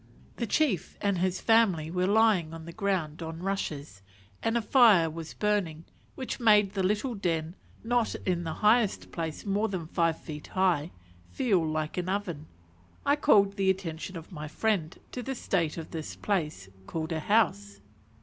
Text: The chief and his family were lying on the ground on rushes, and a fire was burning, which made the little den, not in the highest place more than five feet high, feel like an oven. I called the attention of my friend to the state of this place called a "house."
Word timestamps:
The 0.37 0.47
chief 0.47 0.97
and 0.99 1.19
his 1.19 1.39
family 1.39 1.91
were 1.91 2.07
lying 2.07 2.55
on 2.55 2.65
the 2.65 2.71
ground 2.73 3.21
on 3.21 3.43
rushes, 3.43 4.01
and 4.41 4.57
a 4.57 4.61
fire 4.63 5.11
was 5.11 5.35
burning, 5.35 5.85
which 6.15 6.39
made 6.39 6.71
the 6.73 6.81
little 6.81 7.13
den, 7.13 7.55
not 7.83 8.15
in 8.25 8.43
the 8.43 8.53
highest 8.65 9.11
place 9.11 9.45
more 9.45 9.67
than 9.69 9.85
five 9.85 10.19
feet 10.19 10.47
high, 10.47 10.89
feel 11.29 11.63
like 11.63 11.99
an 11.99 12.09
oven. 12.09 12.47
I 13.05 13.15
called 13.15 13.57
the 13.57 13.69
attention 13.69 14.17
of 14.17 14.31
my 14.31 14.47
friend 14.47 14.97
to 15.11 15.21
the 15.21 15.35
state 15.35 15.77
of 15.77 15.91
this 15.91 16.15
place 16.15 16.67
called 16.87 17.11
a 17.11 17.19
"house." 17.19 17.79